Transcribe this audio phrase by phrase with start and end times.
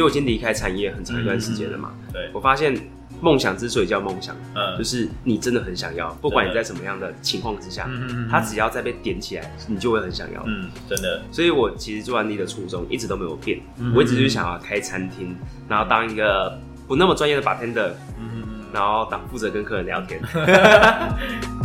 [0.00, 2.74] 为我已经离开产业很长一段时间了嘛，对，我发现
[3.20, 4.78] 梦想之所以叫梦想，嗯。
[4.78, 7.88] 就是你真的很想要，不管你在什么样的情况之下，
[8.30, 10.42] 它只要再被点起来，你就会很想要。
[10.46, 15.36] 嗯，真的，所以我其实做安利的初衷一直都没有变，嗯我一直就是想要开餐厅，
[15.68, 16.58] 然后当一个
[16.88, 18.42] 不那么专业的 bartender，嗯。
[18.72, 20.20] 然后当负责跟客人聊天。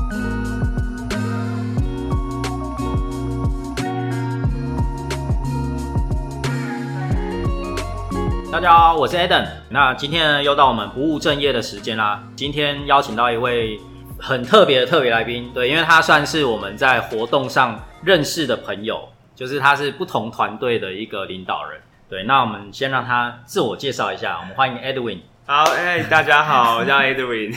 [8.55, 9.45] 大家好，我是 Eden。
[9.67, 12.23] 那今天呢，又到我们不务正业的时间啦。
[12.37, 13.77] 今天邀请到一位
[14.17, 21.81] 很特别的特别来宾，对，因为他算是我们在活动上认识的朋友，就是他是不同团队的一个领导人。
[22.09, 25.19] 对，那我们先让他自我介绍一下，我们欢迎 Edwin。
[25.45, 27.53] 好，哎、大家好，我叫 Edwin。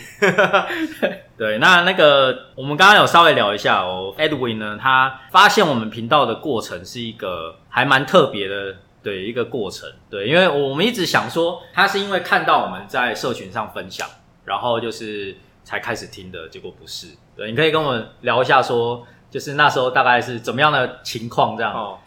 [1.38, 8.74] 对，那那个我们刚刚有稍微聊一下哦，Edwin 呢，他发现我们频道的过程是一个还蛮特别的，
[9.08, 9.90] 对一个过程。
[10.10, 14.06] 对，因为我们一直想说，他是因为看到我们在社群上分享，
[14.44, 15.34] 然后就是
[15.64, 17.08] 才开始听的，结果不是。
[17.34, 21.72] 对，你可以跟我们聊一下说，就是那时候大概是怎么样的情况这样？
[21.72, 21.98] 哦，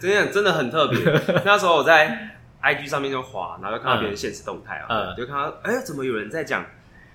[0.00, 0.98] 真的真的很特别。
[1.44, 2.30] 那时候我在
[2.62, 6.64] IG 上面就滑，然后就看到别人现实动态啊，嗯就看到哎、怎么有人在讲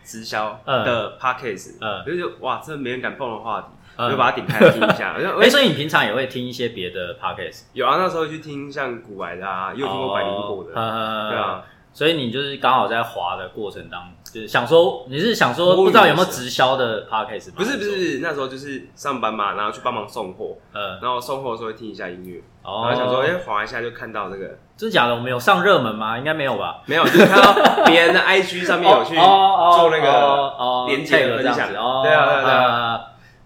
[0.03, 5.15] 直销嗯的 podcast，嗯就觉得哇，这没人敢碰的话题，嗯我就把它点开来听一下。
[5.17, 7.63] 哎、哎、所以你平常也会听一些别的 podcast？
[7.73, 11.63] 有啊，那时候去听像古玩的啊，也有听过百灵果的，哦对啊，
[11.93, 17.55] 所以你就是刚好在滑的过程当中，就是想说你是想说不知道有没有直销的 podcast 吗？
[17.57, 25.13] 不是不是，那时候就是上班嘛，然后去帮忙送货，呃，然后送货的时候会听一下音乐，哦然后想说哎、滑一下就看到这个，真的假的？
[25.13, 26.17] 我们有上热门吗？
[26.17, 26.81] 应该没有吧？
[26.85, 33.01] 没有，就是看到别人的 IG 上面有去做那个个连接的分享对啊对啊对啊啊，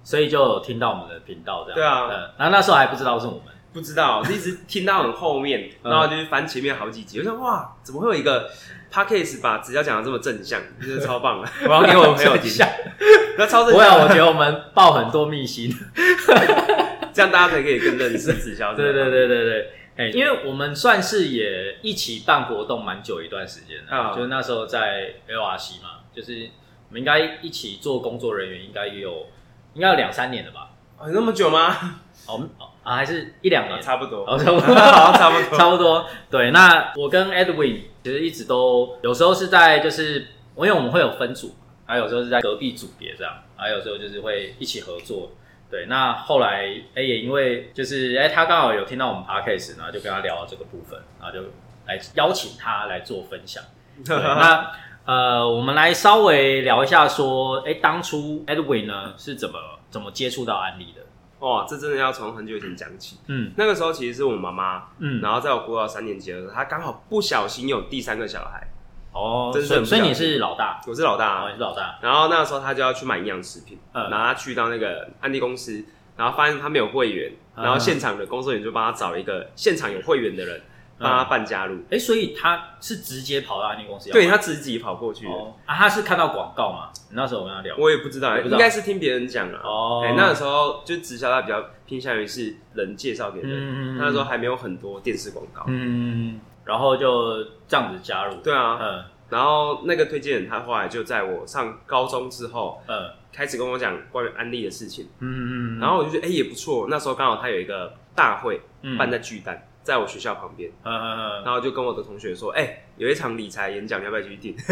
[0.06, 2.08] 所以就有听到我们的频道这样，对啊。
[2.10, 3.42] 嗯，然后那时候还不知道是我们，
[3.74, 5.92] 不知道，是一直听到很后面，嗯。
[5.92, 8.50] 然后就是翻前面好几集，我想哇，怎么会有一个
[8.94, 11.42] podcast 把直销讲的这么正向，真的超棒。
[11.42, 12.70] 的， 我要给我们朋友听，像
[13.38, 15.70] 那超正不会啊，向，我觉得我们爆很多秘辛，
[17.12, 18.74] 这样大家才可以更认识直销。
[18.76, 19.72] 对对对对对。
[19.98, 24.14] 哎、因为我们算是也一起办活动蛮久一段时间的，啊。
[24.14, 26.50] 就是那时候在 LRC 嘛，就是
[26.90, 29.26] 我们应该一起做工作人员，应该也有
[29.76, 30.70] 应该有两三年了吧？
[30.98, 32.00] 哦，那么久吗？
[32.28, 32.44] 哦，
[32.84, 35.58] 啊，还是一两年，差不多，哦，差不多， 差不多。
[35.58, 36.08] 差不多。
[36.32, 40.20] 对，那我跟 Edwin 其实一直都有时候是在就是，
[40.56, 45.32] 因为我们会有分组，还有时候是在隔壁组别这样，还有时候就是会一起合作。
[45.70, 46.64] 对，那后来
[46.96, 51.44] 哎、也因为就是哎、他刚好有听到我们 podcast，然后就跟他聊到这个部分，然后就
[51.86, 53.62] 来邀请他来做分享。
[54.06, 54.72] 对， 那
[55.06, 59.60] 呃，我们来稍微聊一下说，哎、当初 Edwin 呢是怎么
[59.92, 61.02] 怎么接触到安利的？
[61.38, 63.18] 哦，这真的要从很久以前讲起。
[63.28, 63.52] 嗯。
[63.56, 68.68] 那个时候其实是我妈妈，嗯，然后在我国小三年级的时候，她刚好不小心有第三个小孩，
[69.14, 71.44] 哦，真是所以你是老大，我是老大。
[71.44, 74.10] 哦，你是老大，然后那个时候他就要去买营养食品，嗯。
[74.10, 75.86] 然后他去到那个安利公司，
[76.18, 77.64] 然后发现他没有会员，嗯。
[77.64, 80.60] 然后现场的工作人员就帮他找了一个现场有会员的人，
[80.98, 81.80] 帮他办加入。
[81.90, 85.54] 哎、所以他是直接跑到安利公司要对买他自己跑过去的，哦。
[85.66, 86.90] 啊，他是看到广告嘛？
[87.12, 88.58] 那时候我跟他聊，我也不知道，不知道。
[88.58, 89.62] 应该是听别人讲啊。
[89.64, 90.04] 哦。
[90.06, 95.64] 哎，那个时候就直销，他比较偏向于是人介绍给人，嗯那时候还没有很多电视广告。
[95.68, 99.04] 嗯，然后就这样子加入，对啊，嗯。
[99.28, 103.10] 然后那个推荐人他后来就在我上高中之后嗯。
[103.34, 106.88] 开始跟我讲关于安利的事情，嗯嗯，然后我就觉得哎也不错。
[106.90, 108.98] 那时候刚好他有一个大会嗯。
[108.98, 110.70] 办在巨蛋，在我学校旁边。
[110.84, 114.56] 嗯嗯然后就跟我的同学说，哎、有一场理财演讲，你要不要去听？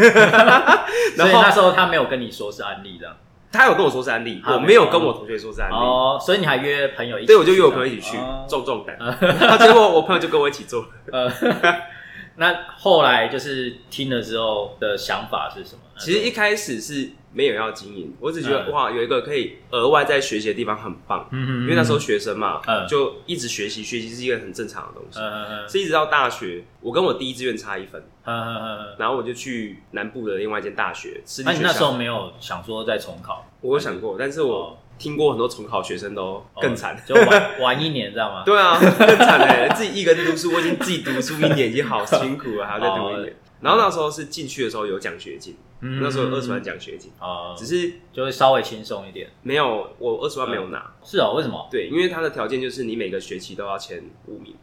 [1.16, 3.16] 然后那时候他没有跟你说是安利的，
[3.52, 8.96] 他有跟我说是安利，啊我没有跟我同学说是安利，哦，所以你还约朋友一起，对，我就约我朋友一起去哦，壮壮胆。
[9.40, 11.30] 然后结果我朋友就跟我一起做， 呃，
[12.36, 15.80] 那后来就是听了之后的想法是什么？
[15.98, 25.20] 其实一开始是没有要经营，我只觉得、嗯哇，有一个可以额外在学习的地方很棒，嗯因为那时候学生嘛，嗯就一直学习，学习是一个很正常的东西。
[25.20, 31.60] 嗯嗯是一直到大学，我跟我第一志愿差一分，嗯嗯嗯，然后我就去南部的另外一间大学那你。
[31.60, 33.46] 那时候没有想说再重考？
[33.60, 36.96] 我有想过，但是哦我听过很多重考学生都更惨。
[37.06, 38.42] 就玩玩一年，知道吗？
[38.46, 39.72] 对啊，更惨嘞！
[39.74, 43.36] 自己一个人读书，我已经自己读书一年，已经好辛苦了，还要再读一年。
[43.60, 49.26] 然后那时候是进去的时候有奖学金，嗯那时候有二十万奖学金，哦，只是就会稍微轻松一点。
[49.42, 50.92] 没有我二十万没有拿。
[51.02, 51.66] 是哦，为什么？
[51.70, 54.54] 对，因为他的条件就是你每个学期都要前五名，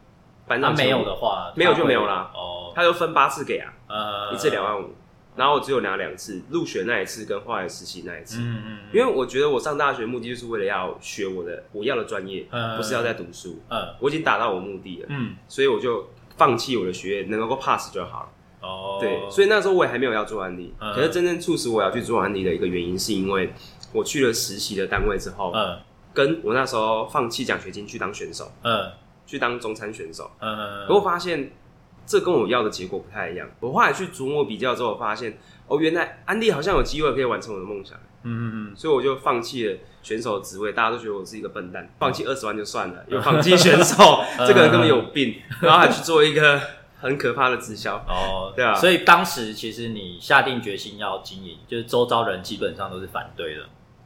[0.47, 4.93] 班那上前五没有的，话，没有就没有啦哦，他就分八次给啊，呃，一次两万五。
[5.41, 8.37] 然后我只有拿两次，入学那一次跟后来实习那一次。
[8.39, 13.59] 嗯嗯，因为我觉得我上大学目的就是为了要学我的我要的专业，嗯不是要在读书。
[13.69, 13.87] 嗯。
[13.99, 15.35] 我已经达到我目的了，嗯。
[15.47, 16.07] 所以我就
[16.37, 18.29] 放弃我的学业，能够 pass 就好了。
[18.61, 20.93] 哦，对，所以那时候我也还没有要做安利，嗯。
[20.93, 23.51] 可是真正促使我要去做安利的一个原因，是因为
[23.91, 25.79] 我去了实习的单位之后，嗯。
[26.13, 28.91] 跟我那时候放弃奖学金去当选手，嗯。
[29.25, 31.51] 去当中餐选手，嗯，可我发现
[32.05, 33.49] 这跟我要的结果不太一样。
[33.59, 35.37] 我后来去琢磨比较之后，发现
[35.67, 40.73] 哦，原来安利好像有机会可以完成我的梦想，嗯嗯嗯所以我就放弃了选手的职位。
[40.73, 46.59] 大家都觉得我是一个笨蛋，放弃二十万就算了，又放弃选手， 这个人根本有病，然后还去做一个
[46.99, 47.95] 很可怕的直销。
[48.07, 53.61] 哦， 对啊所以当时其实你下定决心要经营，就是周遭人基本上都是反对的。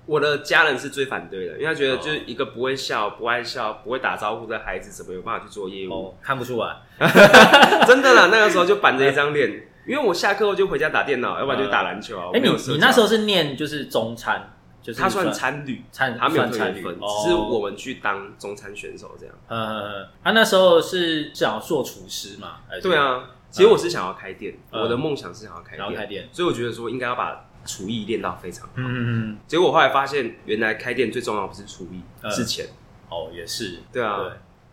[0.05, 5.91] 我的家人是最反对的，因为他觉得哦就是一个不会笑、不爱笑、不会打招呼的孩子，怎么有办法去做业务？
[5.91, 6.75] 哦，看不出来。
[7.87, 12.27] 真的啦，那个时候就板着一张脸，因为我下课后就回家打电脑，要不然就打篮球啊。
[12.27, 19.35] 我哎，你你那时候是念就是中餐，就是他算参旅，餐，他没有算参分，哦只是我们去当中餐选手这样。
[19.47, 22.57] 呃，他那时候是想要做厨师嘛？
[22.81, 26.29] 对，啊，其实我是想要开店，嗯我的梦想是想要开店，想要开店。
[26.31, 28.73] 所以我觉得说应该要把厨艺练到非常好。
[28.75, 28.97] 嗯嗯
[29.31, 32.67] 嗯，结果我后来发现，原来开店最重要不是厨艺，嗯是钱。
[33.09, 33.79] 哦，也是。
[33.91, 34.19] 对啊，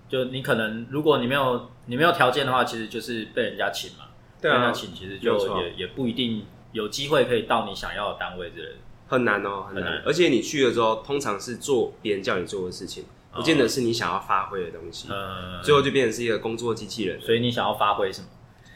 [0.08, 4.04] 对，就你可能如果你没有你没有条件的话，其实就是被人家请嘛。
[4.40, 8.76] 对啊，被人家请其实就也也不一定有机会可以到你想要的单位之类的。
[9.08, 9.82] 很难哦，很。
[9.82, 13.04] 难而且你去了之后，通常是做别人叫你做的事情，
[13.34, 17.20] 不见得是你想要发挥的东西，嗯，最后就变成是一个工作机器人。
[17.20, 18.26] 所以你想要发挥什么？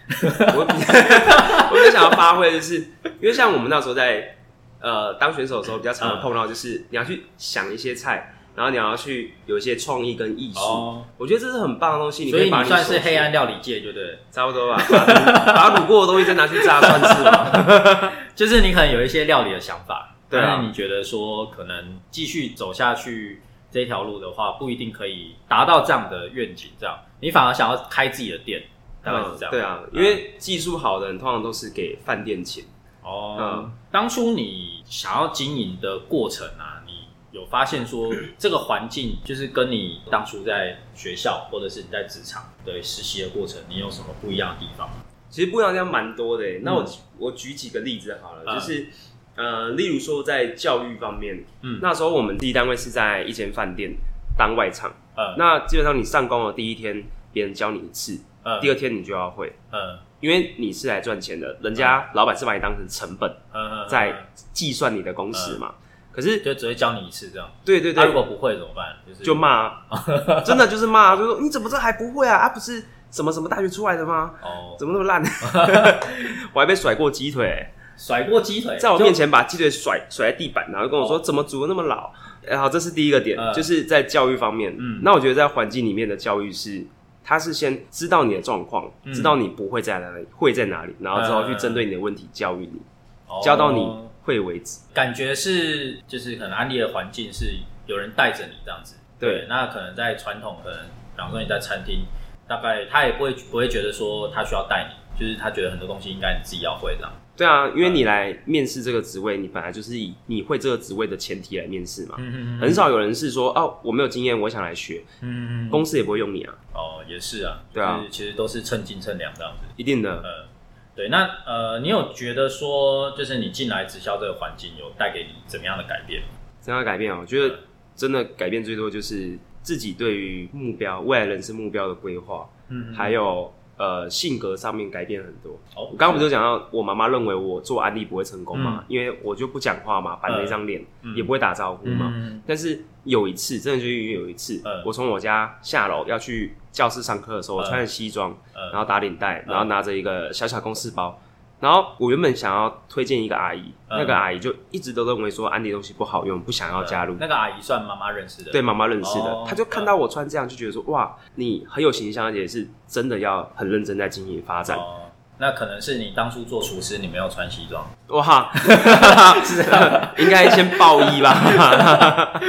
[0.09, 2.79] 我比较我比较想要发挥的是，
[3.21, 4.37] 因为像我们那时候在
[4.81, 10.61] 呃当选手的时候，比较常会碰到就是你要去想一些菜，然后你要去有一些创意跟艺术。
[10.61, 14.19] 哦，我觉得这是很棒的东西，你所以把你算是手黑暗料理界，对不对？
[14.31, 18.13] 差不多吧，把卤 把卤过的东西再拿去炸算是吗？
[18.37, 23.43] 就是你可能有一些料理的想法，对啊但是你觉得说可能继续走下去
[23.73, 28.63] 这条路的话，不一定可以达到这样的愿景，这样你反而想要开自己的店，
[29.07, 29.51] 大概是这样。
[29.51, 32.65] 嗯对啊，因为技术好的人通常都是给饭店钱。
[33.03, 33.73] 哦，嗯。
[33.93, 44.91] 当初你想要经营的过程啊，你有发现说 这个环境就是跟你当初在学校或者是你在职场对实习的过程，你有什么不一样的地方？
[45.31, 46.45] 其实不一样地方蛮多的。
[46.63, 46.85] 那我、
[47.19, 48.55] 我举几个例子好了，嗯。
[48.55, 48.89] 就是
[49.37, 51.79] 呃，例如说在教育方面，嗯。
[51.81, 53.95] 那时候我们第一单位是在一间饭店
[54.37, 55.37] 当外场，嗯。
[55.39, 65.75] 那基本上你上工的第一天，别人教你一次，嗯第二天你就要会，嗯因为你是来赚钱的，人家老板是把你当成成本嗯，在计算你的工时嘛。
[66.13, 67.47] 可是就只会教你一次这样。
[67.63, 68.97] 对对对，他如果不会怎么办？
[69.07, 69.83] 就是就骂啊，
[70.43, 72.37] 真的就是骂啊，就说你怎么这还不会啊？
[72.39, 74.33] 啊，不是什么什么大学出来的吗？
[74.43, 75.23] 哦，怎么那么烂？
[76.55, 77.67] 我还被甩过鸡腿、
[77.99, 82.11] 甩过鸡腿，在我面前把鸡腿甩甩在地板，然后跟我说、怎么煮的那么老。
[82.43, 84.75] 然后这是第一个点，嗯就是在教育方面。
[84.79, 86.87] 嗯那我觉得在环境里面的教育是，
[87.29, 92.81] 他是先知道你的状况，嗯知道你不会在哪里，会在哪里，然后之后去针对你的问题教育你，
[93.27, 93.85] 哦教到你
[94.23, 94.79] 会为止。
[94.95, 97.57] 感觉是就是可能安利的环境是
[97.87, 98.95] 有人带着你这样子。
[99.19, 102.07] 对那可能在传统，可能比方说你在餐厅，
[102.47, 107.13] 大概他也不会不会觉得说他需要带你，就是他觉得很多东西应该你自己要会这样。
[107.37, 112.15] 对啊，因为你来面试这个职位，你本来就是以你会这个职位的前提来面试嘛。
[112.19, 119.67] 嗯嗯很少有人是说哦，我没有经验，我想来学，嗯嗯公司也不会用你啊，哦，也是啊，对啊其实都是称斤称两这样子。
[119.77, 120.23] 一定的。
[120.23, 120.49] 呃，
[120.95, 126.29] 对，那呃，你有觉得说，就是你进来直销这个环境有带给你怎么样的改变吗？
[126.61, 127.19] 怎样改变啊？
[127.21, 127.55] 我觉得
[127.95, 135.53] 真的改变最多就是自己对于目标、未来人生目标的规划，嗯还有呃性格上面改变很多。
[135.75, 138.85] 哦我刚刚不是讲到我妈妈认为我做安利不会成功嘛？
[138.89, 142.13] 因为我就不讲话嘛，板着一张脸，嗯也不会打招呼嘛。
[142.15, 151.21] 嗯但是有一次，真的就因为有一次，嗯我从我家下楼要去教室上课的时候，我嗯穿着西装，嗯然后打领带，然后拿着一个小小公事包。
[151.67, 157.17] 然后我原本想要推荐一个阿姨，嗯那个阿姨就一直都认为说安迪东西不好用，不想要加入。
[157.19, 164.79] 那个阿姨算妈妈认识的，对妈妈认识的哦，她就看到我穿这样，就觉得说哇，你很有形象，而且是真的要很认真在经营发展。
[164.79, 168.53] 哦，那可能是你当初做厨师，你没有穿西装，哇，
[170.19, 172.31] 应该先报衣吧。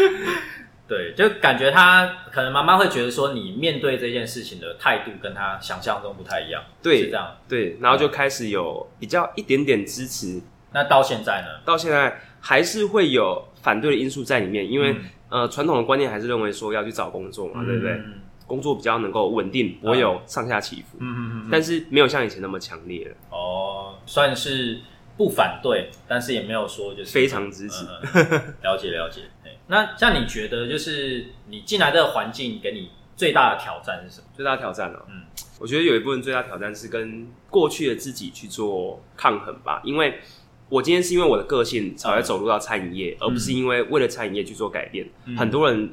[0.87, 7.35] 对，就感觉他可能妈妈会觉得说，你面对这件事情的态度跟他想象中不太一样，对是这样。
[7.47, 10.41] 对，然后就开始有比较一点点支持，
[10.71, 11.47] 那到现在呢？
[11.65, 17.91] 到现在还是会有反对的因素在里面，因为、嗯呃传统的观念还是认为说要去找工作嘛，对不对？
[17.91, 21.49] 嗯工作比较能够稳定，不会有上下起伏，嗯嗯嗯。
[21.51, 24.79] 但是没有像以前那么强烈了，哦，算是
[25.17, 27.83] 不反对，但是也没有说就是非常支持。
[28.63, 29.23] 了解了解。
[29.67, 34.27] 对那像你觉得，就是你进来这个环境给你最大的挑战是什么？
[34.35, 35.23] 最大的挑战哦、嗯
[35.59, 40.19] 我觉得有一部分最大挑战是跟过去的自己去做抗衡吧，因为
[40.69, 45.09] 我今天是因为我的个性才会走入到餐饮业，而不是因为为了餐饮业去做改变。
[45.35, 45.89] 很多人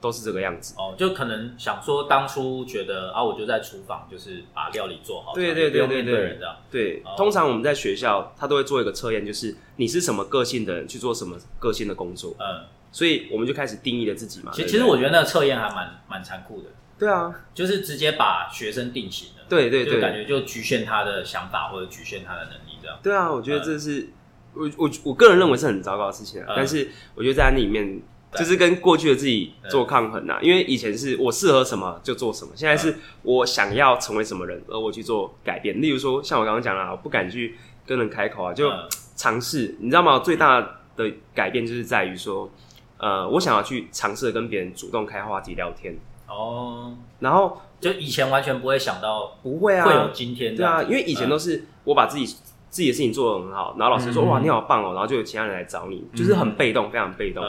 [0.00, 0.76] 都是这个样子。
[0.78, 6.38] 哦，就可能想说当初觉得啊，我就在厨房，就是把料理做好，对对对对。
[6.70, 12.36] 对，通常我们在学校，他都会做一个测验，就是你是什么个性的人，去做什么个性的工作。
[12.38, 14.50] 嗯，所以我们就开始定义了自己嘛。
[14.54, 16.68] 其实，其实我觉得那个测验还蛮蛮残酷的。
[16.98, 19.44] 对啊，就是直接把学生定型了。
[19.48, 22.98] 对对对，感觉就局限他的想法或者局限他的能力这样。
[23.02, 24.08] 对啊，我觉得这是
[24.54, 26.54] 我我我个人认为是很糟糕的事情啊。
[26.56, 28.00] 但是我觉得在那里面。
[28.36, 35.80] 就是跟过去的自己做抗衡啊，因为以前是我适合什么就做什么，现在是我想要成为什么人，而我去做改变。
[35.80, 38.70] 例如说，像我刚刚讲了，我不敢去跟人开口啊，就
[39.16, 40.18] 尝试，你知道吗？
[40.18, 40.60] 最大
[40.94, 42.52] 的改变就是在于说，
[42.98, 45.96] 呃，我想要去尝试跟别人主动开话题聊天。
[46.28, 46.96] 哦。
[47.20, 57.44] 然后就以前完全不会想到，不会啊，会有今天，对啊，因为以前都是我把自己自己的事情做得很好，然后老师说哇你好棒哦，然后就有其他人来找你，就是很被动，非常被动。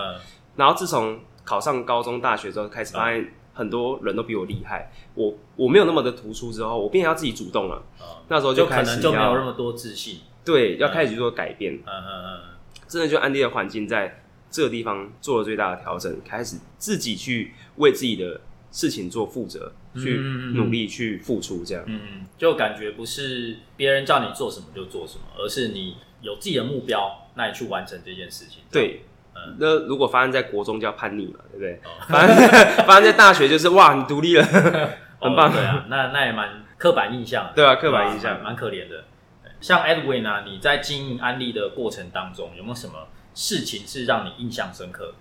[0.55, 7.81] 然后自从考上高中、大学之后，开始发现很多人都比我厉害，我我没有那么的突出之后，我变要自己主动了。
[8.27, 11.73] 那时候就可能就没有那么多自信，对，要开始去做改变。
[11.73, 12.39] 嗯嗯嗯，
[12.87, 18.41] 真的就安迪的环境在这个地方做了最大的调整，开始自己去为自己的
[18.71, 20.17] 事情做负责，去
[20.55, 21.83] 努力去付出，这样。
[21.87, 28.63] 嗯嗯，就感觉不是别人叫你做什么就做什么，而是你有自己的目标，那你去完成这件事情。
[28.71, 29.01] 对。
[29.57, 31.79] 那如果发生在国中叫叛逆嘛，对不对？
[32.09, 34.43] 发生发生在大学就是哇，你独立了，
[35.17, 35.49] 很棒。
[35.49, 37.49] 对啊，那那也蛮刻板印象。
[37.55, 39.05] 对啊，刻板印象蛮可怜的。
[39.61, 45.13] 像 Edwin 啊，你在经营安利的过程当中，有没有什么事情是让你印象深刻？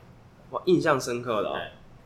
[0.51, 1.53] 哇，印象深刻的。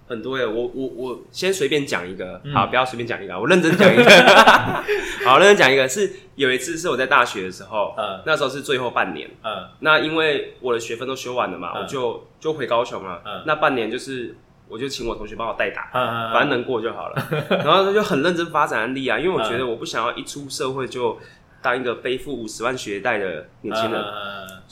[0.09, 4.05] 很多耶，我我我先随便讲一个，好，不要随便讲一个，我认真讲一个，
[5.25, 14.37] 好，认真讲一个，是有一次是我在大学的时候，嗯，那时候是最后半年，嗯，那因为我的学分都修完了嘛，我就就回高雄了，嗯，那半年就是
[14.69, 17.29] 我就请我同学帮我代打，嗯反正能过就好了，
[17.65, 21.19] 然后他就很认真发展案例啊，因为我觉得我不想要一出社会就。
[21.65, 24.05] 当一个背负五十万学贷的年轻人，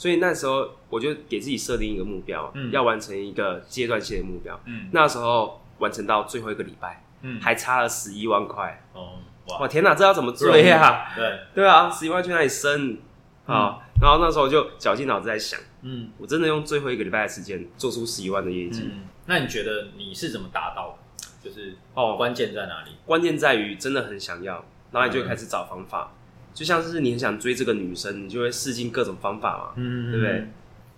[0.01, 4.59] 所以那时候我就给自己设定一个目标，嗯要完成一个阶段性的目标。
[4.65, 8.83] 嗯那时候完成到最后一个礼拜，嗯还差了十一万块。
[8.93, 9.19] 哦，
[9.59, 11.13] 哇天哪，这要怎么追呀？
[11.15, 12.97] 对对啊，十一万去哪里生？
[13.45, 18.89] 好，然后那时候就绞尽脑汁在想，嗯，我真的用最后一个礼拜的时间做出十一万的业绩。
[19.27, 21.47] 那你觉得你是怎么达到的？
[21.47, 22.93] 就是哦，关键在哪里？
[23.05, 26.11] 关键在于真的很想要，然后你就开始找方法。
[26.53, 30.47] 就像是你很想追这个女生，你就会试尽各种方法嘛，嗯，对不对？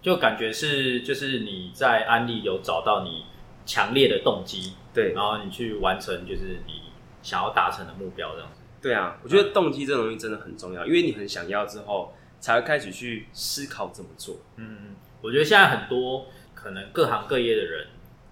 [0.02, 3.24] 就感觉是，就是你在安利有找到你
[3.66, 6.92] 强烈的动机，对，然后你去完成就是你
[7.22, 8.62] 想要达成的目标，这样子。
[8.82, 14.36] 对啊，我觉得动机这东西真的很重要，因为你很想要之后，才会开始去思考怎么做。
[14.58, 17.88] 嗯，我觉得现在很多可能各行各业的人，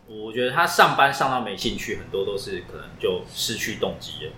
[0.08, 4.32] 我觉得他上班上到没兴趣，很多都是可能就失去动机了。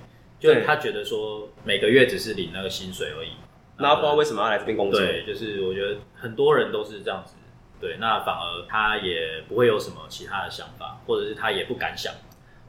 [0.44, 3.30] 就为他觉得说每个月只是领那个薪水而已。
[3.78, 5.00] 那不知道为什么要来这边工作。
[5.26, 7.36] 就是我觉得很多人都是这样子。
[7.80, 12.14] 对那反而他也不会有什么其他的想法或者是他也不敢想。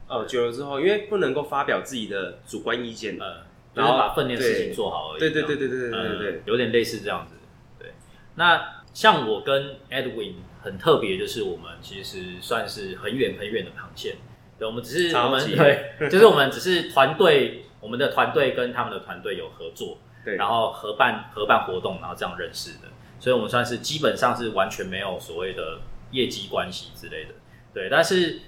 [0.07, 3.17] 哦久了之后因为不能够发表自己的主观意见。
[3.19, 5.31] 呃然后把分裂事情做好而已对。
[5.31, 7.35] 对对对对有点类似这样子。
[7.77, 7.89] 对。
[8.35, 14.15] 那像我跟 edwin 很特别就是我们其实算是很远很远的航线。
[14.57, 22.87] 对我们只是我们对就是我们只是团队我们的团队跟他们的团队有合作，对，然后合办合办活动，然后这样认识的，
[23.19, 25.77] 所以我们算是基本上是完全没有所谓的
[26.09, 27.35] 业绩关系之类的，
[27.75, 27.87] 对。
[27.87, 28.39] 但是，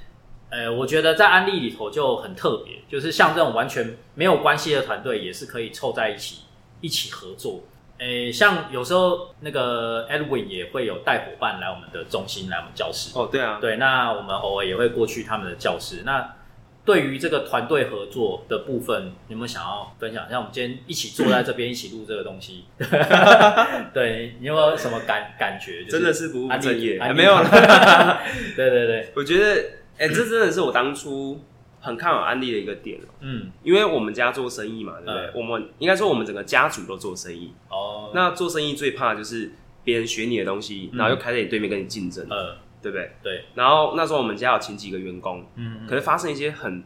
[0.50, 6.42] 呃，我觉得在安利里头就很特别，就是像这种完全没有关系的团队，也是可以凑在一起
[6.82, 7.62] 一起合作。
[8.00, 13.12] 诶，像有时候那个 Edwin 也会有带伙伴来我们的中心，来我们教室。
[13.16, 16.04] 哦，对啊，对，那我们偶尔也会过去他们的教室。
[16.06, 16.36] 那
[16.88, 20.28] 对于这个团队合作的部分，有没有想要分享？
[20.30, 22.64] 像我们今天一起坐在这边，一起录这个东西，
[23.94, 25.84] 对你有没有什么感感觉？
[25.84, 27.44] 真的是不务正业，还没有了。
[28.56, 29.62] 对对对，我觉得，
[29.98, 31.40] 哎，这真的是我当初。
[31.80, 35.32] 很看好安利的一个点嗯，因为我们家做生意嘛，对不对？
[35.36, 38.12] 我们应该说我们整个家族都做生意哦。
[38.14, 39.52] 那做生意最怕就是
[39.86, 43.12] 别人学你的东西，然后又开在你对面跟你竞争，嗯，对不对？
[43.24, 43.46] 对。
[43.56, 46.84] 然后那时候我们家有请几个员工，嗯，可能发生一些很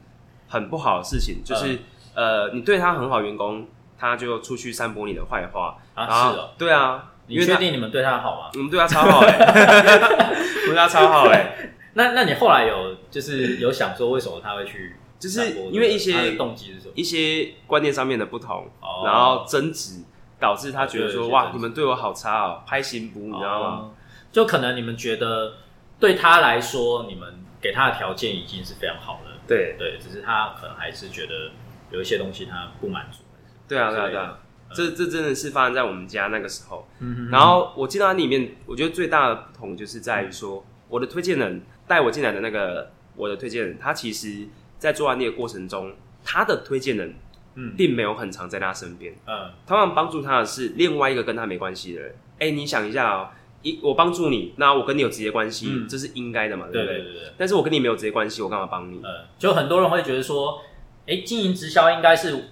[0.48, 1.80] 很不好的事情，就是
[2.14, 3.68] 呃，你对他很好，员工
[3.98, 8.50] 他就出去散播你的坏话啊，是哦，对啊，你确定你们对他好吗？
[8.54, 9.38] 我们对他超好哎，
[10.66, 11.72] 对他超好哎。
[11.94, 16.94] 那那你后来有就是有想说为什么他会去就是因为一些动机是什么？
[16.96, 20.02] 一些观念上面的不同，哦然后争执，
[20.40, 23.68] 导致他觉得说哇，你们对我好差哦，拍行不，你知道吗？
[23.68, 23.92] 哦？
[24.32, 25.54] 就可能你们觉得
[26.02, 31.52] 对他来说，你们给他的条件已经是非常好了，对，对，只是他可能还是觉得
[31.92, 33.20] 有一些东西他不满足。
[33.68, 34.40] 对啊，对啊，对啊，
[34.74, 36.88] 这这真的是发生在我们家那个时候。
[37.00, 44.48] 嗯然后我进到里面，我觉得最大的不同就是在于说，我的推荐人带我进来的那个我的推荐人，他其实
[44.80, 45.94] 在做案例的过程中，
[46.26, 47.14] 他的推荐人
[47.56, 47.76] 嗯。
[47.78, 49.52] 并没有很常在他身边，嗯。
[49.68, 52.16] 通常帮助他的是另外一个跟他没关系的人。
[52.40, 53.30] 哎，你想一下哦，
[53.64, 56.98] 一我帮助你，那我跟你有直接关系，嗯这是应该的嘛，对不对？
[56.98, 59.00] 对对对，但是我跟你没有直接关系，我干嘛帮你？
[59.04, 60.62] 呃，就很多人会觉得说，
[61.08, 62.50] 哎，经营直销应该是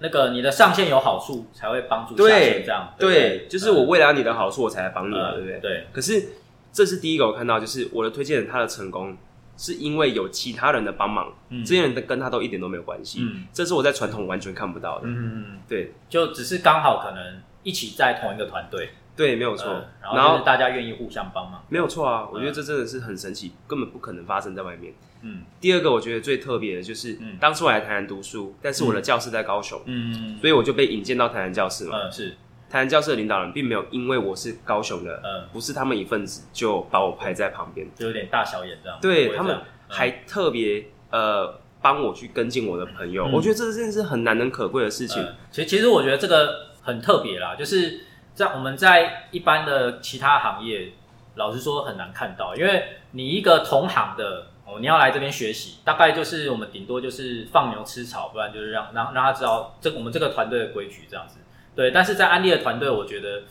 [0.00, 5.60] 那个你的上线有好处才会帮助下线对这样，对不对，就是我为了你的好处，我才来帮你嘛，呃对不对？
[5.60, 6.28] 对，可是
[6.72, 9.16] 这是第一个我看到，就是我的推荐人他的成功
[9.56, 15.02] 是因为有其他人的帮忙，嗯这些人的跟他都一点都没有关系，嗯这是我在传统完全看不到的。
[15.06, 19.68] 嗯，对就只是刚好可能一起在同一个团队，对，没有错。
[19.70, 24.92] 呃然然后大家愿意互相帮忙，没有错啊，我觉得这真的是很神奇，根本不可能发生在外面。
[25.22, 25.42] 嗯。
[25.60, 27.36] 第二个我觉得最特别的就是，嗯。
[27.40, 31.96] 当初我来台南读书，但是我的教室在高雄，嗯所以我就被引荐到台南教室嘛。
[32.02, 32.34] 嗯是。
[32.70, 37.86] 台南教室的领导人并没有因为我是高雄的，嗯，不是他们一份子，就把我排在旁边。
[37.94, 43.32] 就有点大小眼这样，对他们还特别呃帮我去跟进我的朋友，嗯。
[43.32, 45.22] 我觉得这真的是很难能可贵的事情。
[45.22, 48.00] 呃其实其实我觉得这个很特别啦，就是
[48.34, 50.92] 在我们在一般的其他行业，
[51.34, 61.38] 老实说很难看到，因为你一个同行的哦，你要来这边学习，大概就是我们顶多就是放牛吃草，不然就是让让让他知道这我们这个团队的规矩这样子。
[61.74, 63.42] 对，但是在安利的团队，我觉得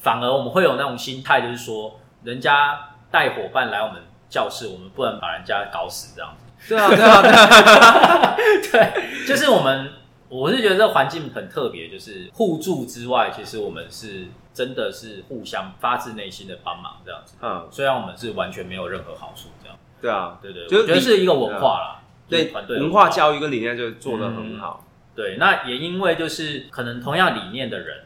[0.00, 2.78] 反而我们会有那种心态，就是说人家
[3.10, 6.44] 带伙伴来我们教室，我们不能把人家搞死这样子。
[6.68, 8.34] 对啊，对啊，
[8.72, 9.92] 对 就是我们，
[10.28, 17.36] 我是觉得这环境很特别，就是互助之外，其实我们是真的是互相发自内心的帮忙这样子。
[17.42, 24.84] 嗯，虽然我们是完全没有任何好处，这样，对啊，对对，就是我觉得是一个文化啦，就是对团队文化教育跟理念就做得很好。
[25.14, 28.04] 对，那也因为就是可能同样理念的人，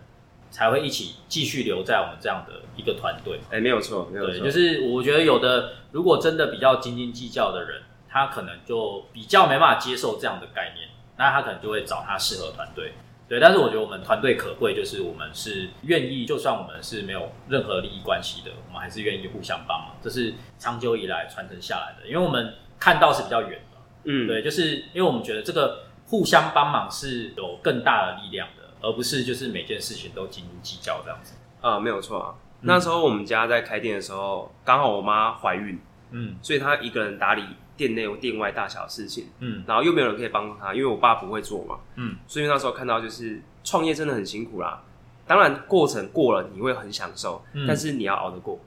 [0.50, 3.40] 才会一起继续留在我们这样的一个团队。
[3.50, 10.88] 哎，没有错，没有对，错，就是我觉得有的如果真的比较斤斤计较的人，他可能就比较没办法接受这样的概念，
[11.20, 12.94] 那他可能就会找他适合团队。
[13.28, 22.09] 对，但是我觉得我们团队可贵，就是我们是愿意，就算我们是没有任何利益关系的，我们还是愿意互相帮忙，这是长久以来传承下来的。
[22.09, 31.35] 因为我们看到是比较远的，嗯，对，就是因为我们觉得这个互相帮忙是有更大的力量的，而不是就是每件事情都斤斤计较这样子。
[31.61, 35.78] 啊，没有错那时候我们家在开店的时候，刚好我妈怀孕，
[36.11, 37.44] 嗯所以她一个人打理
[37.80, 44.82] 店内店外大小事情，嗯然后又没有人可以帮他，因为我爸不会做嘛，嗯，所以那时候看到就是创业真的很辛苦啦。
[45.26, 48.60] 当然过程过了你会很享受，嗯但是你要熬得过。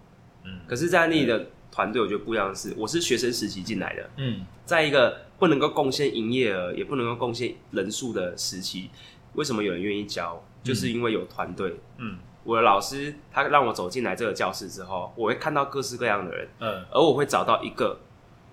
[0.46, 8.90] 嗯可是，在你的团队，我觉得不一样的是，我是学生时期进来的，嗯在一个不能够贡献营业额，也不能够贡献人数的时期，
[9.34, 10.44] 为什么有人愿意教？
[10.64, 11.76] 就是因为有团队。
[11.98, 17.98] 嗯我的老师他让我走进来这个教室之后，我会看到各式各样的人，嗯而我会找到一个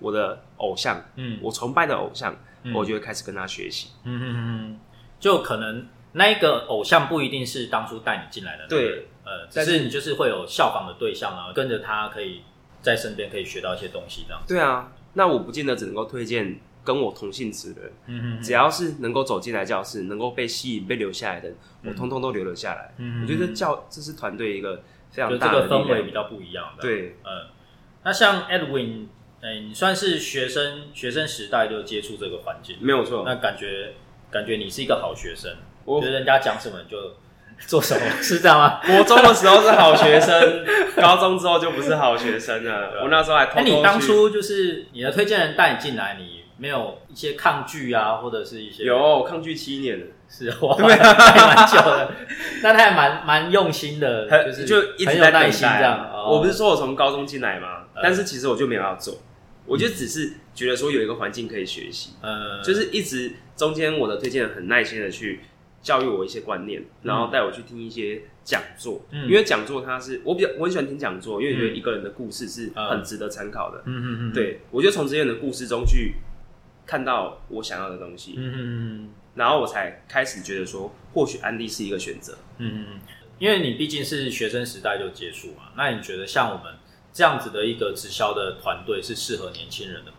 [0.01, 3.91] 我的偶像，嗯我崇拜的偶像，嗯我就会开始跟他学习。
[4.03, 4.79] 嗯嗯嗯，
[5.19, 12.41] 就可能那一个偶像不一定是当初带你进来的对，呃，只但是你就是会有效仿的对象啊，跟着他可以
[12.81, 14.53] 在身边可以学到一些东西这样子。
[14.53, 22.93] 对啊，那我不见得只能够推荐跟我同性质的人，嗯只要是能够走进来教室，能够被吸引、被留下来的人，我通通都留了下来。
[22.97, 26.13] 嗯我觉得教这是团队一个非常大的氛围比量。
[26.25, 27.47] 较不一样的。，对，嗯，
[28.03, 29.05] 那像 Edwin，
[29.41, 33.23] 哎、你算是学生学生时代就接触这个环境，没有错。
[33.25, 33.93] 那感觉
[34.29, 35.51] 感觉你是一个好学生，
[35.83, 37.15] 我觉得人家讲什么你就
[37.67, 38.79] 做什么，是这样吗？
[38.85, 43.01] 国中的时候是好学生，高中之后就不是好学生了。
[43.01, 43.61] 我那时候还偷那。
[43.63, 52.11] 你当初就是你的推荐人带你进来，你没有一些抗拒啊，或者是一些有抗拒七年了， 是哇，对 蛮久的，
[52.61, 56.11] 那他还蛮蛮用心的，就是就一直在等耐心这样。
[56.29, 59.15] 我不是说我从高中进来嘛，嗯但是其实我就没有要做，
[59.65, 65.39] 我就只是觉得说有一个环境可以学习，呃，就是一直中间我的推荐人很耐心的去
[65.81, 73.81] 教育我一些观念，然后带我去听一些讲座，嗯因为讲座它是我比较我很喜欢听讲座，因为觉得嗯一个人的故事是很值得参考的。
[73.85, 76.15] 嗯嗯嗯，对，我就从这些人的故事中去
[76.85, 82.37] 看到我想要的东西，嗯嗯嗯然后我才开始觉得说，或许安利是一个选择。
[82.57, 82.99] 嗯嗯嗯，
[83.39, 86.73] 因为你毕竟是学生时代就结束嘛，那你觉得像我们
[87.13, 90.17] 这样子的一个直销的团队是适合年轻人的吗？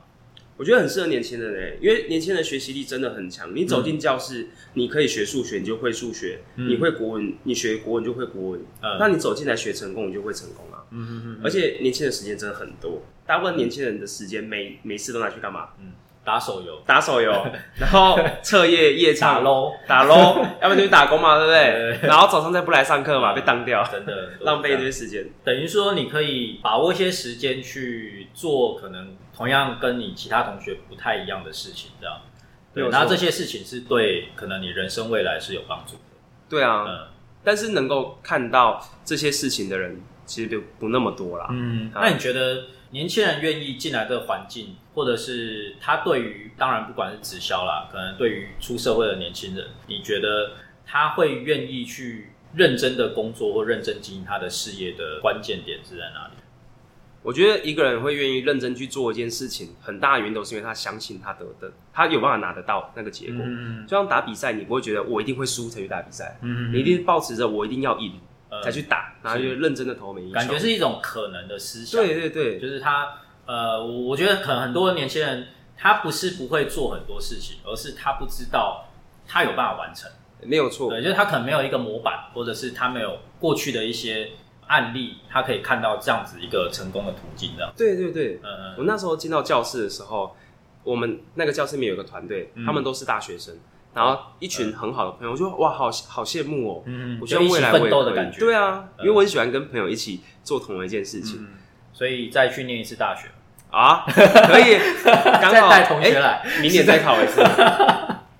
[0.58, 3.56] 我觉得很适合年轻人诶，因为年轻人学习力真的很强。
[3.56, 8.60] 你走进教室，你可以学数学，你就会数学；嗯你会国文，你学国文就会国文。
[8.82, 10.84] 嗯那你走进来学成功，你就会成功啊。
[10.90, 15.70] 嗯嗯嗯，而且年轻人时间真的很多，大部分年轻人的时间每每次都拿去干嘛？
[16.24, 17.30] 打手游、打手游，
[17.78, 21.98] 然后彻夜夜打唱、low，打 low，要不然就去打工嘛， 对不对？
[22.00, 22.08] 对？
[22.08, 25.26] 然后早上再不来上课嘛，被当掉，真的浪费一这样堆时间。
[25.44, 32.16] 等于说，你可以把握一些时间去做可能同样跟你其他同学不太一样的事情，这样。
[32.74, 36.00] 对，没有错那这些事情是对可能你人生未来是有帮助的。
[36.48, 37.08] 对啊，嗯。
[37.44, 41.48] 但是能够看到这些事情的人，其实就不那么多啦。
[41.50, 42.02] 嗯，啊。
[42.04, 50.52] 那你觉得年轻人愿意进来这个环境，或者是他对于当然不管是直销啦，可能对于出社会的年轻人，你觉得
[50.86, 56.34] 他会愿意去认真的工作或认真经营他的事业的关键点是在哪里？
[57.22, 63.36] 我觉得一个人会愿意认真去做一件事情，很大的原因都是因为他相信他得的，他有办法拿得到那个结果。
[63.46, 68.18] 嗯就像打比赛，你不会觉得我一定会输才去打比赛，嗯你一定是保持着我一定要赢呃
[68.62, 70.34] 才去打，然后就认真的投每一球。
[70.34, 72.00] 感觉是一种可能的思想。
[72.00, 78.86] 对对对，就是他呃，我我觉得可能很多年轻人他不是不会做很多事情，而是他不知道
[79.26, 80.10] 他有办法完成。
[80.42, 80.90] 没有错。
[80.90, 84.30] 对，就是他可能没有一个模板，或者是他没有过去的一些
[84.66, 87.72] 案例，他可以看到这样子一个成功的途径，这样。
[87.76, 90.36] 对对对，嗯我那时候进到教室的时候，
[90.82, 93.56] 我们那个教室里面有个团队，嗯他们都是大学生，
[93.94, 96.82] 然后一群很好的朋友，我就哇，好好羡慕哦。
[96.86, 98.38] 嗯我希望未来我奋也可以斗的感觉。
[98.40, 101.48] 对啊，嗯因为我很喜欢跟朋友一起做同一件事情嗯，
[101.92, 103.28] 所以再去念一次大学，
[103.70, 104.78] 啊，可以，
[105.40, 106.42] 刚好带同学哎来。
[106.60, 107.42] 明年再考一次，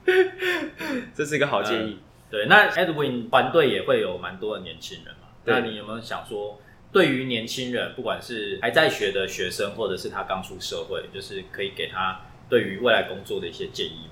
[1.14, 1.98] 这是一个好建议。
[2.30, 5.28] 对，那 Edwin 团队也会有蛮多的年轻人嘛。
[5.44, 6.58] 对那你有没有想说，
[6.90, 14.08] 对于年轻人，不管是还在学的学生，或者是他刚出社会，就是可以给他对于未来工作的一些建议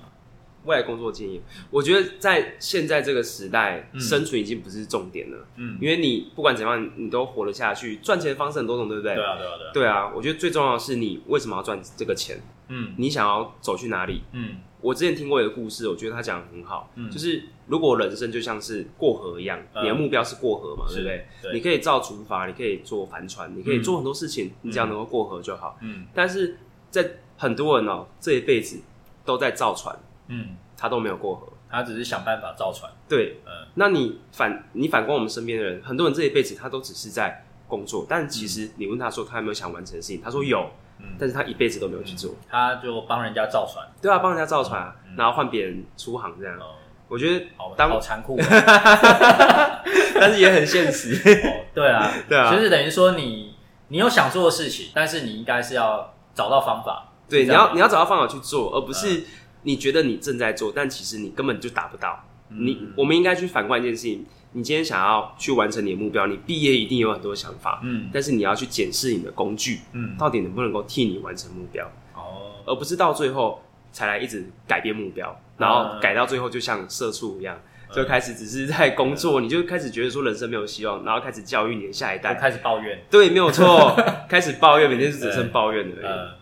[0.65, 3.99] 未来工作经验，我觉得在现在这个时代，嗯。
[3.99, 9.15] 生存已经不是重点了，嗯，因为你不管怎样，你都活得下去，赚钱的方式很多种，对不对？
[9.15, 9.71] 对啊，对啊，对啊。
[9.73, 12.93] 对啊，我觉得最重要的是你为什么要赚这个钱，嗯。
[12.97, 14.21] 你想要走去哪里？
[14.33, 14.57] 嗯。
[14.81, 17.09] 我之前听过一个故事，我觉得他讲的很好，嗯。
[17.09, 19.83] 就是如果人生就像是过河一样，嗯。
[19.83, 21.25] 你的目标是过河嘛，是对不对？
[21.43, 21.53] 对。
[21.53, 25.77] 你可以造竹筏，你可以做帆船，你可以做很多事情，你只要能够过河就好。
[25.81, 26.05] 嗯。
[26.13, 26.57] 但是
[26.89, 28.79] 在很多人哦，这一辈子
[29.23, 29.97] 都在造船，
[30.31, 31.47] 嗯，他都没有过河。
[31.69, 32.91] 他只是想办法造船。
[33.07, 42.35] 对，嗯那你反你反观我们身边的人，很多人这一辈子他都只是在工作，但其实你问他说他有没有想完成的事情，他说有，嗯，但是他一辈子都没有去做。
[42.49, 43.87] 他就帮人家造船。
[44.01, 46.57] 对啊，帮人家造船然后换别人出航这样。
[46.59, 46.75] 哦，
[47.07, 48.37] 我觉得好，当好残酷。
[50.19, 51.13] 但是也很现实。
[51.47, 53.55] 哦，对啊，对啊就是等于说你
[53.87, 57.07] 你有想做的事情，但是你应该是要找到方法。
[57.29, 59.23] 对，你要你要找到方法去做，而不是
[59.63, 62.23] 你觉得你正在做，但其实你根本就达不到。
[62.49, 73.61] 你嗯我们应该去反观一件事情：你今天想要去完成你的目标，你毕业一定有很多想法，嗯但是你要去检视你的工具嗯，到底能不能够替你完成目标，哦，而不是到最后
[73.93, 77.55] 才来一直改变目标，然后改到最后就像社畜一样。
[77.55, 82.33] 嗯就开始只是在工作，你就开始觉得说人生没有希望，然后开始教育你的下一代。
[82.33, 82.97] 就开始抱怨。
[83.09, 83.93] 对，没有错，
[84.29, 86.40] 开始抱怨，每天就只剩抱怨而已。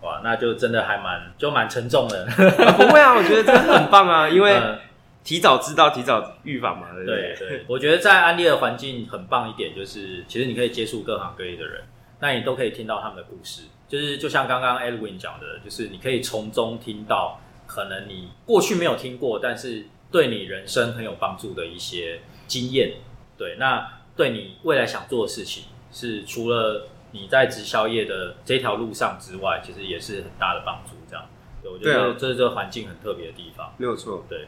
[0.00, 2.24] 呃，哇，那就真的还蛮就蛮沉重的。
[2.28, 4.78] 啊不会啊，我觉得真的很棒啊， 因为嗯
[5.24, 7.34] 提早知道，提早预防嘛，对不对？
[7.36, 11.82] 对对，我觉得在安利的环境很棒一点，就是其实你可以接触各行各业的人，
[12.20, 13.62] 那你都可以听到他们的故事。
[13.88, 22.94] 就是就像刚刚 Edwin 讲的，就是你可以从中听到可能你过去没有听过，但是对你人生很有帮助的一些经验。
[23.38, 30.92] 对，那对你未来想做的事情，是除了你在直销业的这条路上之外，其实也是很大的帮助。
[31.08, 31.24] 这样，
[31.62, 33.72] 对我觉得这是这个环境很特别的地方。
[33.78, 34.24] 没有错。
[34.28, 34.46] 对，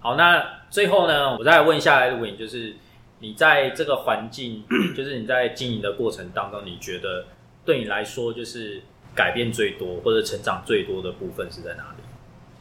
[0.00, 2.76] 好，那最后呢，我再问一下 Edwin，就是
[3.20, 4.64] 你在这个环境，
[4.96, 7.26] 就是你在经营的过程当中，你觉得
[7.64, 8.82] 对你来说，就是
[9.14, 12.02] 改变最多或者成长最多的部分是在哪里？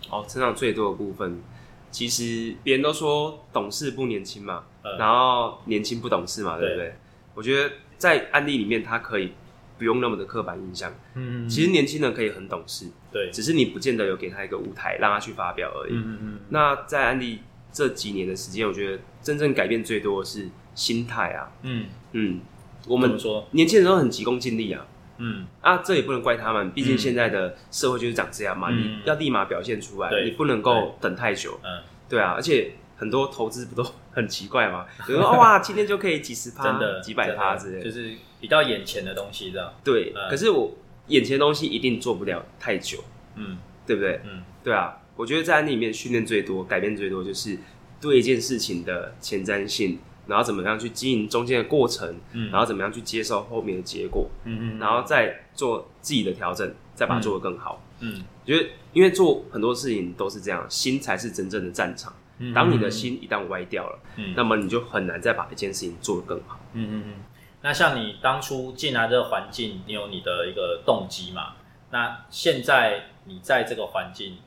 [0.09, 1.41] 哦，成长最多的部分，
[1.89, 6.95] 其实别人都说懂事不年轻嘛，呃然后年轻不懂事嘛，对不对？
[7.33, 9.33] 我觉得在案例里面，他可以
[9.77, 10.93] 不用那么的刻板印象。
[11.15, 15.93] 嗯其实年轻人可以很懂事，对，只是你不见得有给他一个舞台让他去发表而已。
[15.93, 17.39] 嗯嗯那在安利
[17.71, 21.51] 这几年的时间，我觉得真正改变最多的是心态啊。
[21.63, 22.41] 嗯，嗯，
[22.87, 24.85] 我我们说，年轻人都很急功近利啊。
[25.17, 25.45] 嗯。
[25.61, 26.97] 啊，这也不能怪他们，毕竟嗯。
[26.97, 28.99] 现在的社会就是长这样嘛，嗯。
[28.99, 31.59] 你要立马表现出来，你不能够等太久。
[31.63, 34.85] 嗯，对啊，而且很多投资不都很奇怪嘛？
[35.07, 39.73] 比如说哇，今天就可以几十趴、真的几百趴之类就是比较眼前的东西这样。
[39.83, 40.71] 对，嗯可是我
[41.07, 43.03] 眼前的东西一定做不了太久，
[43.35, 44.19] 嗯对不对？
[44.25, 47.57] 嗯对啊，我觉得在案例里面训练最多、改变最多，就是
[47.99, 49.97] 对一件事情的前瞻性，
[50.27, 57.83] 然后怎么样去经营中间的过程，嗯然后怎么样去接受后面的结果，嗯嗯，然后再做自己的调整，再把它做得更好。
[57.99, 62.11] 嗯我觉得，因为做很多事情都是这样，心才是真正的战场。
[62.41, 66.59] 嗯当你的心一旦歪掉了，嗯那么你就很难再把一件事情做得更好。
[66.73, 67.13] 嗯嗯嗯。
[67.61, 71.53] 那像你当初进来这个环境，你有你的一个动机嘛？
[71.91, 74.37] 那现在你在这个环境，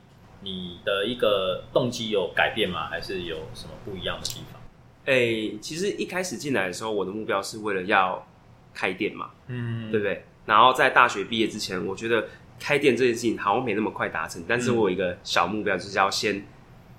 [0.41, 2.87] 你的一个动机有改变吗？
[2.89, 4.61] 还是有什么不一样的地方？
[5.05, 8.27] 诶、其实一开始进来的时候，我的目标是为了要
[8.73, 10.25] 开店嘛，嗯对不对？
[10.45, 12.27] 然后在大学毕业之前，我觉得
[12.59, 16.45] 开店这件事情好像没那么快达成，但是我有一个小目标，就是要先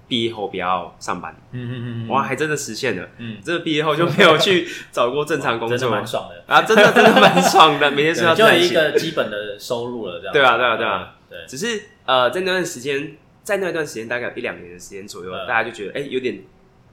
[0.09, 1.35] 毕业后不要上班。
[1.53, 3.09] 嗯嗯嗯哇，还真的实现了！
[3.19, 8.69] 嗯，这个毕业后就没有去找过正常工 真的作蛮爽的，啊，真的真的蛮爽的，每天睡到对就有一。
[8.71, 10.33] 个基本的收入了，这样。
[10.33, 16.41] 对啊对啊对啊嗯，对，只是呃，在那段时间，在那段时间大概有一两年的时间左右，嗯大家就觉得哎、有点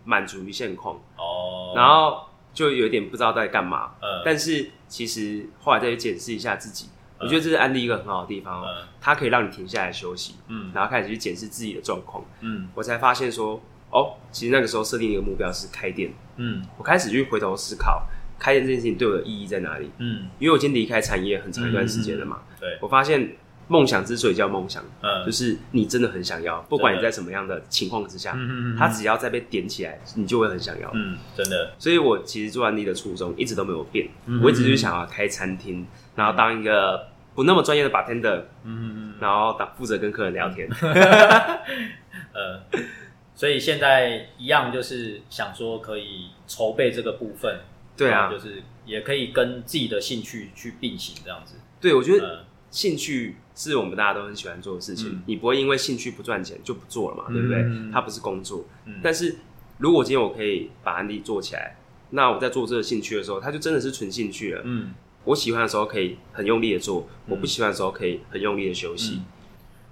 [0.05, 2.23] 满足于现况，哦，然后
[2.53, 3.91] 就有点不知道在干嘛。
[4.01, 6.92] 嗯，但是其实后来再去检视一下自己，嗯
[7.23, 8.63] 我觉得这是安利一个很好的地方
[9.01, 10.71] 它可以让你停下来休息，嗯。
[10.73, 12.23] 然后开始去检视自己的状况。
[12.41, 12.67] 嗯。
[12.75, 16.63] 我才发现说，哦，其实那个时候设定一个目标是开店，嗯。
[16.77, 18.03] 我开始去回头思考
[18.39, 19.89] 开店这件事情对我的意义在哪里。
[19.99, 23.37] 嗯，因为我已经离开产业很长一段时间了嘛，对，我发现
[23.69, 30.91] 梦想之所以叫梦想，嗯，就是你真的很想要，不管你在什么样的情况之下，嗯嗯它只要再被点起来，你就会很想要。
[30.93, 40.69] 嗯，真的，所以我其实做安利的初衷一直都没有变，嗯我一直就想要开餐厅，然后当一个不那么专业的 bartender，嗯嗯然后当负责跟客人聊天。
[42.33, 42.61] 呃，
[43.35, 47.59] 所以现在一样就是想说可以筹备这个部分，
[47.95, 48.29] 对啊。
[48.29, 55.23] 就是也可以跟自己的兴趣去并行这样子，对，我觉得呃，兴趣是我们大家都很喜欢做的事情，嗯。
[55.25, 57.59] 你不会因为兴趣不赚钱就不做了嘛，对不对？
[57.59, 57.89] 嗯？
[57.91, 58.99] 它不是工作，嗯。
[59.01, 59.37] 但是
[59.77, 61.77] 如果今天我可以把安利做起来，
[62.09, 64.61] 那我在做这个兴趣的时候，它就真的是纯兴趣了。
[64.65, 64.93] 嗯
[65.25, 69.15] 我喜欢的时候可以很用力的做，我不喜欢的时候可以很用力的休息。
[69.15, 69.25] 嗯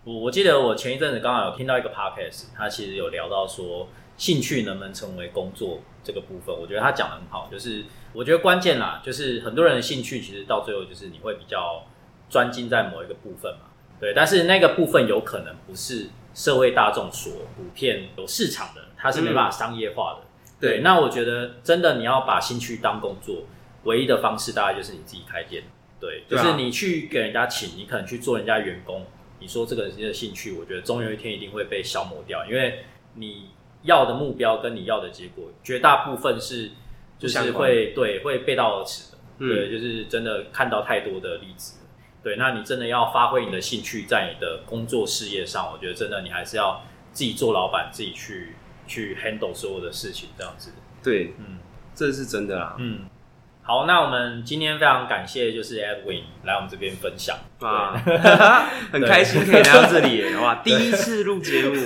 [0.03, 11.83] 我我记得我前一阵子刚好有听到一个 podcast，他其实有聊到说兴趣能不能成为工作这个部分，我觉得他讲的很好，就是我觉得关键啦，就是很多人的兴趣其实到最后就是你会比较
[12.31, 13.67] 专精在某一个部分嘛，
[13.99, 20.27] 对，但是那个部分有可能不是社会大众所普遍有市场的，它是没办法商业化的。
[20.59, 23.43] 对，对那我觉得真的你要把兴趣当工作，
[23.83, 25.63] 唯一的方式大概就是你自己开店。
[25.99, 29.05] 对，就是你去给人家请，你可能去做人家员工，
[29.39, 33.51] 你说这个人的兴趣，我觉得终有一天一定会被消磨掉，因为你
[33.83, 36.71] 要的目标跟你要的结果，绝大部分是
[37.19, 39.17] 就是会对会背道而驰的。
[39.37, 41.79] 嗯对，就是真的看到太多的例子。
[42.23, 48.55] 对，那你真的要发挥你的兴趣在你的工作事业上，我觉得真的你还是要自己做老板，自己去
[48.87, 50.71] 去 handle 所有的事情，这样子。
[51.03, 51.59] 对，嗯
[51.93, 52.75] 这是真的啊。
[52.79, 53.05] 嗯。
[53.71, 57.37] 好，那我们今天非常感谢就是 Edwin 来我们这边分享。
[57.61, 57.95] 啊，
[58.91, 61.81] 很开心可以来到这里耶， 哇，第一次录节目，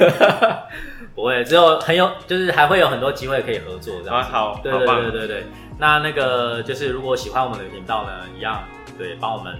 [1.14, 5.44] 不会，只有很有，就是还会有很多机会可以合作这样好对对好对对对。
[5.78, 8.64] 那那个就是如果喜欢我们的频道呢，一样
[8.98, 9.56] 对，帮我们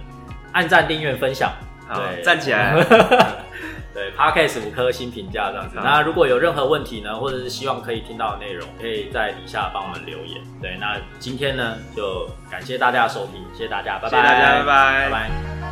[0.50, 1.52] 按赞、订阅、分享。
[1.86, 2.74] 好对，站起来。
[3.96, 5.76] 对 Podcast 五颗星评价这样子。
[5.82, 10.40] 那如果有任何问题呢，或者是希望可以听到的内容，可以在底下帮我们留言。
[10.60, 15.65] 对，那今天呢就感谢大家的收听，谢谢大家，拜拜，谢谢大家拜拜拜拜。